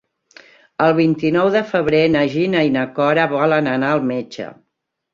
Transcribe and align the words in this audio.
El 0.85 0.95
vint-i-nou 0.99 1.51
de 1.57 1.61
febrer 1.75 2.01
na 2.15 2.25
Gina 2.33 2.65
i 2.71 2.75
na 2.81 2.89
Cora 2.99 3.31
volen 3.37 3.73
anar 3.79 3.97
al 3.99 4.07
metge. 4.17 4.53